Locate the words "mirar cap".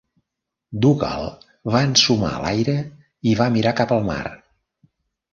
3.57-3.93